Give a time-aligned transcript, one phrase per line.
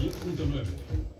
[0.00, 1.19] 100.9.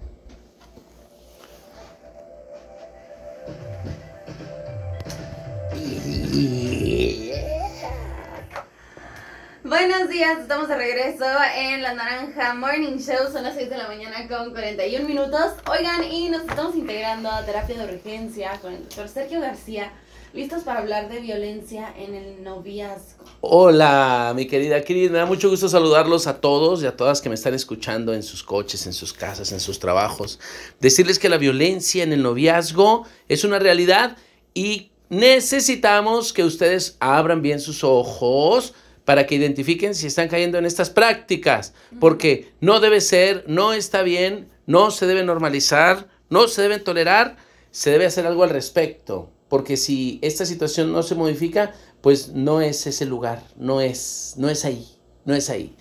[9.70, 11.24] Buenos días, estamos de regreso
[11.56, 13.30] en la Naranja Morning Show.
[13.32, 15.52] Son las 6 de la mañana con 41 minutos.
[15.70, 19.92] Oigan, y nos estamos integrando a terapia de urgencia con el doctor Sergio García.
[20.34, 23.24] Listos para hablar de violencia en el noviazgo.
[23.42, 25.08] Hola, mi querida Cris.
[25.08, 28.24] Me da mucho gusto saludarlos a todos y a todas que me están escuchando en
[28.24, 30.40] sus coches, en sus casas, en sus trabajos.
[30.80, 34.16] Decirles que la violencia en el noviazgo es una realidad
[34.52, 38.74] y necesitamos que ustedes abran bien sus ojos
[39.10, 44.02] para que identifiquen si están cayendo en estas prácticas, porque no debe ser, no está
[44.02, 47.36] bien, no se debe normalizar, no se deben tolerar,
[47.72, 52.60] se debe hacer algo al respecto, porque si esta situación no se modifica, pues no
[52.60, 54.86] es ese lugar, no es, no es ahí,
[55.24, 55.74] no es ahí.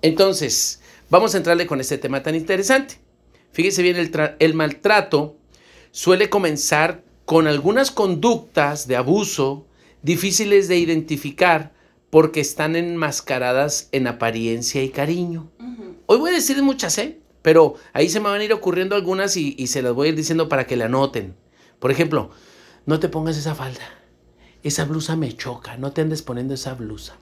[0.00, 2.94] Entonces, vamos a entrarle con este tema tan interesante.
[3.52, 5.36] Fíjese bien, el, el maltrato
[5.90, 9.66] suele comenzar con algunas conductas de abuso
[10.00, 11.78] difíciles de identificar,
[12.10, 15.50] porque están enmascaradas en apariencia y cariño.
[16.06, 17.20] Hoy voy a decir muchas, ¿eh?
[17.42, 20.10] Pero ahí se me van a ir ocurriendo algunas y, y, se las voy a
[20.10, 21.34] ir diciendo para que la anoten.
[21.78, 22.30] Por ejemplo,
[22.84, 23.80] no te pongas esa falda.
[24.62, 25.76] Esa blusa me choca.
[25.78, 27.16] No te andes poniendo esa blusa.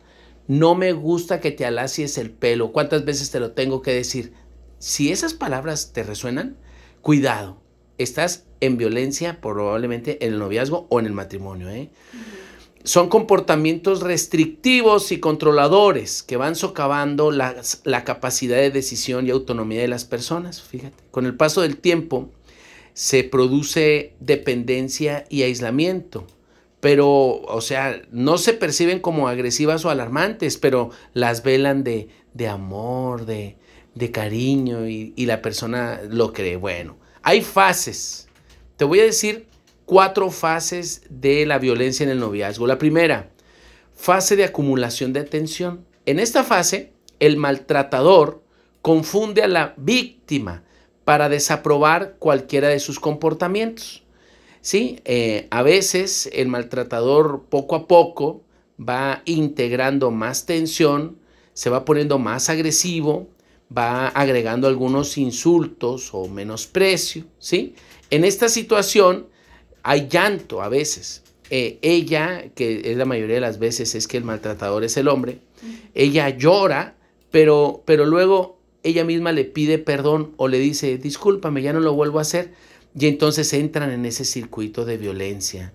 [0.48, 2.73] No me gusta que te alacies el pelo.
[2.73, 4.33] ¿Cuántas veces te lo tengo que decir?
[4.78, 6.56] Si esas palabras te resuenan,
[7.02, 7.61] cuidado.
[7.98, 11.91] Estás en violencia probablemente en el noviazgo o en el matrimonio, ¿eh?
[12.84, 19.81] Son comportamientos restrictivos y controladores que van socavando la, la, capacidad de decisión y autonomía
[19.81, 20.62] de las personas.
[20.62, 22.31] Fíjate, con el paso del tiempo
[22.95, 26.27] se produce dependencia y aislamiento,
[26.81, 32.48] pero, o sea, no se perciben como agresivas o alarmantes, pero las velan de, de
[32.48, 33.57] amor, de,
[33.95, 36.57] de cariño y, y la persona lo cree.
[36.57, 38.29] Bueno, hay fases.
[38.77, 39.47] Te voy a decir
[39.89, 42.67] cuatro fases de la violencia en el noviazgo.
[42.67, 43.30] La primera,
[43.96, 45.86] fase de acumulación de atención.
[46.05, 48.42] En esta fase, el maltratador
[48.83, 50.63] confunde a la víctima
[51.07, 54.05] para desaprobar cualquiera de sus comportamientos.
[54.61, 55.01] ¿Sí?
[55.07, 58.42] Eh, a veces el maltratador poco a poco
[58.79, 61.17] va integrando más tensión,
[61.55, 63.30] se va poniendo más agresivo,
[63.77, 67.24] va agregando algunos insultos o menosprecio.
[67.39, 67.74] ¿sí?
[68.11, 69.29] En esta situación,
[69.89, 71.23] hay llanto a veces.
[71.49, 75.09] Eh, ella, que es la mayoría de las veces es que el maltratador es el
[75.09, 75.39] hombre,
[75.95, 76.95] ella llora,
[77.31, 81.95] pero, pero luego ella misma le pide perdón o le dice, discúlpame, ya no lo
[81.95, 82.53] vuelvo a hacer.
[82.99, 85.73] Y entonces entran en ese circuito de violencia.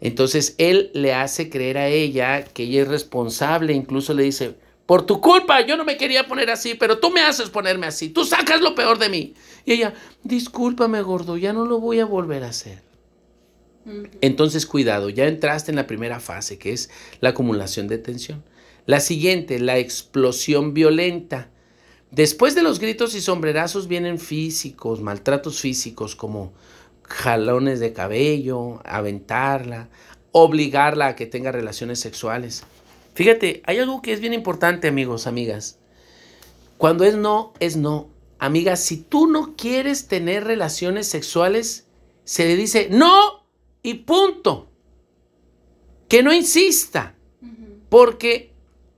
[0.00, 4.54] Entonces él le hace creer a ella que ella es responsable, incluso le dice,
[4.86, 8.08] por tu culpa, yo no me quería poner así, pero tú me haces ponerme así,
[8.08, 9.34] tú sacas lo peor de mí.
[9.64, 12.86] Y ella, discúlpame gordo, ya no lo voy a volver a hacer.
[14.20, 16.90] Entonces, cuidado, ya entraste en la primera fase, que es
[17.20, 18.44] la acumulación de tensión.
[18.86, 21.50] La siguiente, la explosión violenta.
[22.10, 26.52] Después de los gritos y sombrerazos vienen físicos, maltratos físicos como
[27.02, 29.88] jalones de cabello, aventarla,
[30.32, 32.64] obligarla a que tenga relaciones sexuales.
[33.14, 35.78] Fíjate, hay algo que es bien importante, amigos, amigas.
[36.76, 38.08] Cuando es no, es no.
[38.38, 41.86] Amigas, si tú no quieres tener relaciones sexuales,
[42.24, 43.37] se le dice no
[43.88, 44.68] y punto.
[46.08, 47.14] Que no insista,
[47.88, 48.52] porque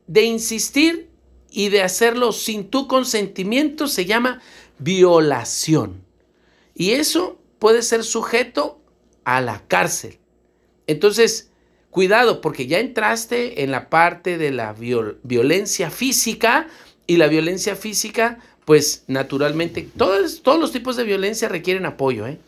[0.06, 1.10] de insistir
[1.50, 4.40] y de hacerlo sin tu consentimiento se llama
[4.78, 6.04] violación.
[6.74, 8.80] Y eso puede ser sujeto
[9.24, 10.18] a la cárcel.
[10.86, 11.50] Entonces,
[11.90, 16.68] cuidado, porque ya entraste en la parte de la violencia física
[17.06, 22.38] y la violencia física, pues naturalmente, todos, todos los tipos de violencia requieren apoyo, ¿eh?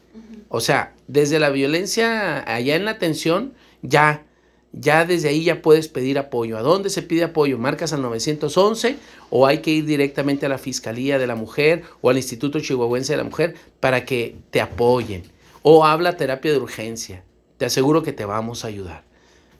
[0.48, 3.52] O sea, desde la violencia allá en la atención,
[3.82, 4.24] ya,
[4.72, 6.56] ya desde ahí ya puedes pedir apoyo.
[6.56, 7.58] ¿A dónde se pide apoyo?
[7.58, 8.96] Marcas al 911
[9.28, 13.12] o hay que ir directamente a la Fiscalía de la Mujer o al Instituto Chihuahuense
[13.12, 15.24] de la Mujer para que te apoyen.
[15.60, 17.22] O habla terapia de urgencia.
[17.58, 19.04] Te aseguro que te vamos a ayudar.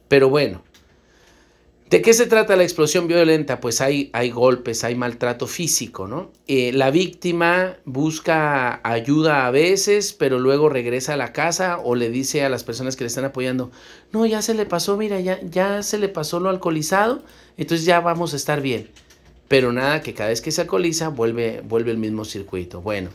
[0.08, 0.62] Pero bueno,
[1.92, 3.60] ¿De qué se trata la explosión violenta?
[3.60, 6.32] Pues hay, hay golpes, hay maltrato físico, ¿no?
[6.46, 12.08] Eh, la víctima busca ayuda a veces, pero luego regresa a la casa o le
[12.08, 13.70] dice a las personas que le están apoyando,
[14.10, 17.22] no, ya se le pasó, mira, ya, ya se le pasó lo alcoholizado,
[17.58, 18.88] entonces ya vamos a estar bien.
[19.48, 22.80] Pero nada, que cada vez que se alcoholiza vuelve, vuelve el mismo circuito.
[22.80, 23.10] Bueno,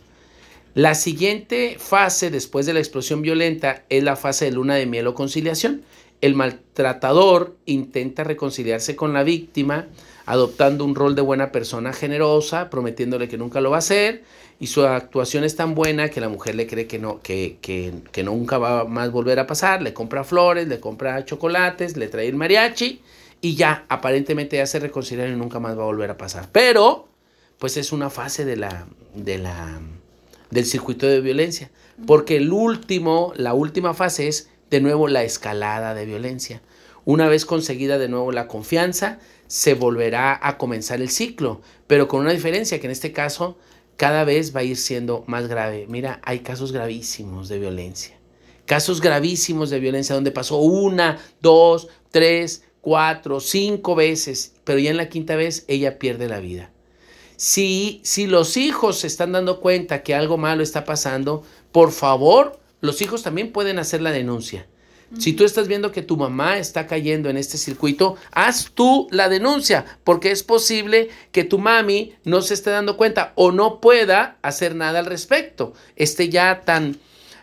[0.75, 5.07] la siguiente fase después de la explosión violenta es la fase de luna de miel
[5.07, 5.81] o conciliación.
[6.22, 9.88] El maltratador intenta reconciliarse con la víctima,
[10.25, 14.24] adoptando un rol de buena persona generosa, prometiéndole que nunca lo va a hacer,
[14.60, 17.94] y su actuación es tan buena que la mujer le cree que, no, que, que,
[18.12, 22.08] que nunca va a más volver a pasar, le compra flores, le compra chocolates, le
[22.08, 23.02] trae el mariachi,
[23.40, 26.50] y ya, aparentemente ya se reconciliaron y nunca más va a volver a pasar.
[26.52, 27.08] Pero,
[27.60, 29.80] pues es una fase de la, de la,
[30.50, 31.69] del circuito de violencia,
[32.06, 36.62] porque el último, la última fase es de nuevo la escalada de violencia.
[37.06, 42.22] Una vez conseguida de nuevo la confianza, se volverá a comenzar el ciclo, pero con
[42.22, 43.58] una diferencia que en este caso
[43.96, 45.86] cada vez va a ir siendo más grave.
[45.90, 48.18] Mira, hay casos gravísimos de violencia.
[48.66, 54.98] Casos gravísimos de violencia donde pasó una, dos, tres, cuatro, cinco veces, pero ya en
[54.98, 56.72] la quinta vez ella pierde la vida.
[57.38, 62.60] Si, si los hijos se están dando cuenta que algo malo está pasando, por favor,
[62.81, 64.68] los hijos también pueden hacer la denuncia.
[65.18, 69.29] Si tú estás viendo que tu mamá está cayendo en este circuito, haz tú la
[69.29, 74.38] denuncia, porque es posible que tu mami no se esté dando cuenta o no pueda
[74.41, 76.97] hacer nada al respecto, esté ya tan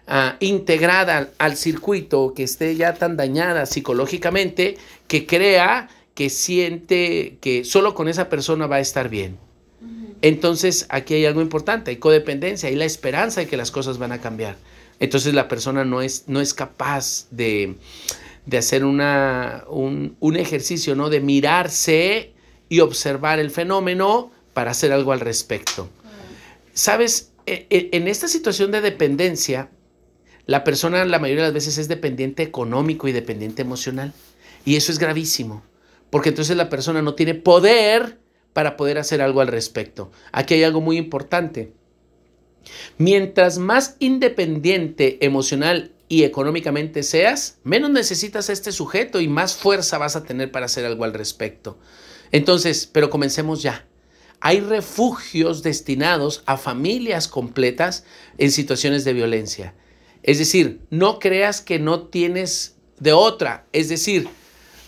[0.06, 4.76] uh, integrada al circuito, que esté ya tan dañada psicológicamente,
[5.08, 9.38] que crea que siente que solo con esa persona va a estar bien.
[10.20, 14.12] Entonces aquí hay algo importante, hay codependencia, hay la esperanza de que las cosas van
[14.12, 14.56] a cambiar.
[15.00, 17.76] Entonces la persona no es, no es capaz de,
[18.56, 21.11] hacer una, un, ejercicio, ¿no?
[21.11, 22.32] De mirarse
[22.69, 25.88] y observar el fenómeno para hacer algo al respecto.
[26.73, 29.70] Sabes, e, e, en esta situación de dependencia,
[30.46, 34.12] la persona la mayoría de las veces es dependiente económico y dependiente emocional.
[34.64, 35.62] Y eso es gravísimo,
[36.11, 38.19] porque entonces la persona no tiene poder
[38.52, 40.11] para poder hacer algo al respecto.
[40.32, 41.73] Aquí hay algo muy importante.
[42.99, 49.99] Mientras más independiente emocional y económicamente seas, menos necesitas a este sujeto y más fuerza
[49.99, 51.78] vas a tener para hacer algo al respecto.
[52.31, 53.87] Entonces, pero comencemos ya.
[54.40, 58.05] Hay refugios destinados a familias completas
[58.38, 59.75] en situaciones de violencia.
[60.22, 63.66] Es decir, no creas que no tienes de otra.
[63.72, 64.28] Es decir,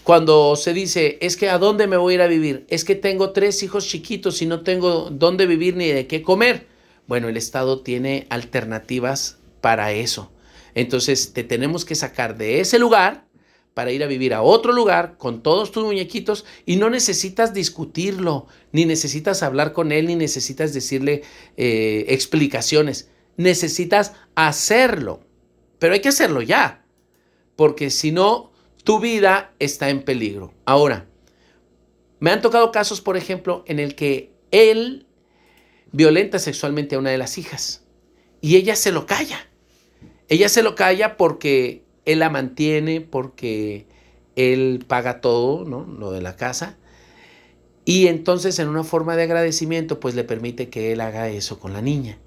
[0.03, 2.95] cuando se dice, es que a dónde me voy a ir a vivir, es que
[2.95, 6.67] tengo tres hijos chiquitos y no tengo dónde vivir ni de qué comer.
[7.07, 10.33] Bueno, el Estado tiene alternativas para eso.
[10.75, 13.27] Entonces te tenemos que sacar de ese lugar
[13.75, 18.47] para ir a vivir a otro lugar con todos tus muñequitos y no necesitas discutirlo,
[18.73, 21.23] ni necesitas hablar con él, ni necesitas decirle
[21.57, 23.11] eh, explicaciones.
[23.37, 25.21] Necesitas hacerlo.
[25.79, 26.87] Pero hay que hacerlo ya,
[27.55, 28.51] porque si no,
[28.83, 30.55] tu vida está en peligro.
[30.65, 31.07] Ahora,
[32.19, 35.06] me han tocado casos, por ejemplo, en el que él
[35.97, 37.83] violenta sexualmente a una de las hijas.
[38.43, 39.49] Y ella se lo calla.
[40.29, 43.87] Ella se lo calla porque él la mantiene, porque
[44.37, 45.87] él paga todo, ¿no?
[45.87, 46.77] Lo de la casa.
[47.87, 51.73] Y entonces en una forma de agradecimiento, pues le permite que él haga eso con
[51.73, 52.19] la niña.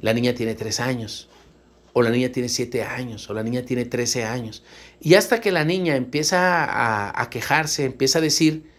[0.00, 1.30] La niña tiene tres años,
[1.94, 4.62] o la niña tiene siete años, o la niña tiene trece años.
[5.00, 8.70] Y hasta que la niña empieza a, a quejarse, empieza a decir,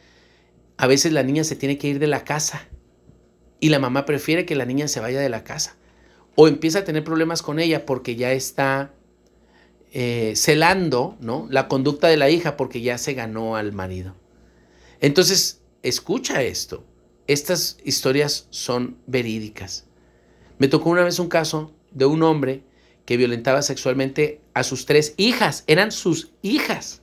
[0.78, 2.68] a veces la niña se tiene que ir de la casa
[3.60, 5.76] y la mamá prefiere que la niña se vaya de la casa.
[6.36, 8.94] O empieza a tener problemas con ella porque ya está
[9.92, 11.48] eh, celando ¿no?
[11.50, 14.16] la conducta de la hija porque ya se ganó al marido.
[15.00, 16.84] Entonces, escucha esto.
[17.26, 19.86] Estas historias son verídicas.
[20.60, 22.64] Me tocó una vez un caso de un hombre
[23.06, 25.64] que violentaba sexualmente a sus tres hijas.
[25.68, 27.02] Eran sus hijas.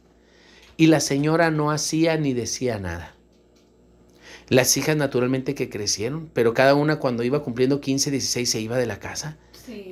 [0.76, 3.13] Y la señora no hacía ni decía nada.
[4.48, 8.76] Las hijas naturalmente que crecieron, pero cada una cuando iba cumpliendo 15, 16 se iba
[8.76, 9.38] de la casa.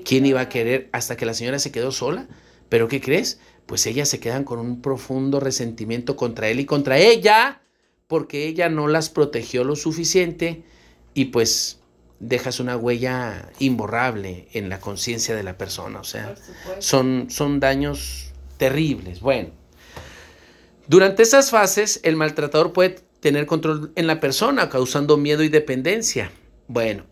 [0.04, 2.28] ¿Quién iba a querer hasta que la señora se quedó sola?
[2.68, 3.40] ¿Pero qué crees?
[3.66, 7.62] Pues ellas se quedan con un profundo resentimiento contra él y contra ella,
[8.06, 10.64] porque ella no las protegió lo suficiente
[11.14, 11.80] y pues
[12.20, 16.00] dejas una huella imborrable en la conciencia de la persona.
[16.00, 16.34] O sea,
[16.78, 19.20] son, son daños terribles.
[19.20, 19.50] Bueno,
[20.86, 26.32] durante esas fases el maltratador puede tener control en la persona, causando miedo y dependencia.
[26.66, 27.04] Bueno,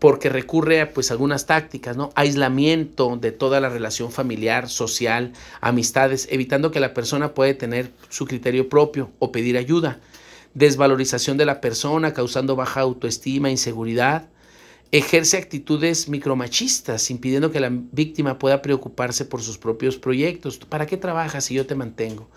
[0.00, 2.10] porque recurre a pues algunas tácticas, ¿no?
[2.16, 8.26] Aislamiento de toda la relación familiar, social, amistades, evitando que la persona pueda tener su
[8.26, 10.00] criterio propio o pedir ayuda.
[10.54, 14.28] Desvalorización de la persona, causando baja autoestima, inseguridad.
[14.90, 20.58] Ejerce actitudes micromachistas, impidiendo que la víctima pueda preocuparse por sus propios proyectos.
[20.58, 22.28] ¿Para qué trabajas si yo te mantengo?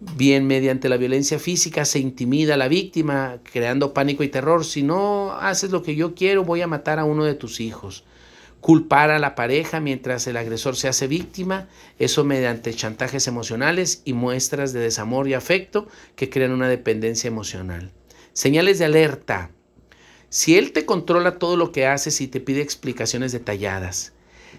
[0.00, 4.64] Bien mediante la violencia física se intimida a la víctima, creando pánico y terror.
[4.64, 8.04] Si no haces lo que yo quiero, voy a matar a uno de tus hijos.
[8.60, 11.68] culpar a la pareja mientras el agresor se hace víctima,
[12.00, 15.86] eso mediante chantajes emocionales y muestras de desamor y afecto
[16.16, 17.92] que crean una dependencia emocional.
[18.32, 19.50] Señales de alerta.
[20.30, 24.14] Si él te controla todo lo que haces y te pide explicaciones detalladas,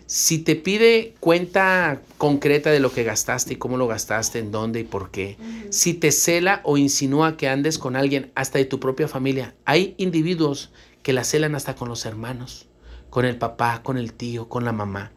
[0.07, 4.79] si te pide cuenta concreta de lo que gastaste y cómo lo gastaste, en dónde
[4.79, 5.37] y por qué,
[5.69, 9.95] si te cela o insinúa que andes con alguien hasta de tu propia familia, hay
[9.97, 10.71] individuos
[11.03, 12.67] que la celan hasta con los hermanos,
[13.09, 15.11] con el papá, con el tío, con la mamá.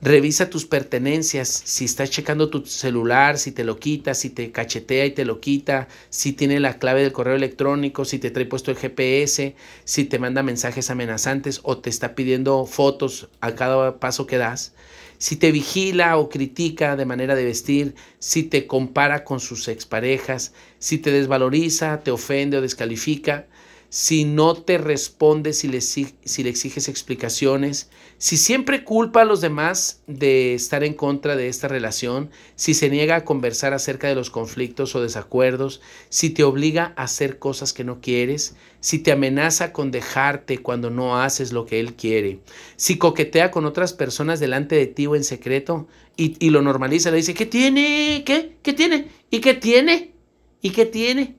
[0.00, 5.06] Revisa tus pertenencias, si estás checando tu celular, si te lo quita, si te cachetea
[5.06, 8.70] y te lo quita, si tiene la clave del correo electrónico, si te trae puesto
[8.70, 14.28] el GPS, si te manda mensajes amenazantes o te está pidiendo fotos a cada paso
[14.28, 14.72] que das,
[15.18, 20.52] si te vigila o critica de manera de vestir, si te compara con sus exparejas,
[20.78, 23.48] si te desvaloriza, te ofende o descalifica,
[23.90, 29.40] si no te responde, si le, si le exiges explicaciones, si siempre culpa a los
[29.40, 34.14] demás de estar en contra de esta relación, si se niega a conversar acerca de
[34.14, 35.80] los conflictos o desacuerdos,
[36.10, 40.90] si te obliga a hacer cosas que no quieres, si te amenaza con dejarte cuando
[40.90, 42.40] no haces lo que él quiere,
[42.76, 47.10] si coquetea con otras personas delante de ti o en secreto y, y lo normaliza,
[47.10, 48.22] le dice, ¿qué tiene?
[48.26, 48.56] ¿Qué?
[48.62, 49.08] ¿Qué tiene?
[49.30, 50.12] ¿Y qué tiene?
[50.60, 51.37] ¿Y qué tiene?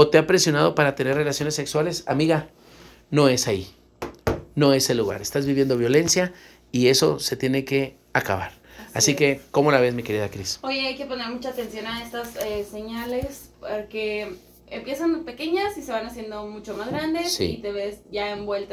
[0.00, 2.50] O te ha presionado para tener relaciones sexuales, amiga,
[3.10, 3.66] no es ahí.
[4.54, 5.20] No es el lugar.
[5.20, 6.32] Estás viviendo violencia
[6.70, 8.52] y eso se tiene que acabar.
[8.94, 10.60] Así, que, ¿cómo la ves, mi querida Cris?
[10.62, 14.36] Oye, hay que poner mucha atención a estas eh, señales porque
[14.70, 17.56] empiezan pequeñas y se van haciendo mucho más grandes Sí.
[17.58, 18.66] y te ves ya envuelta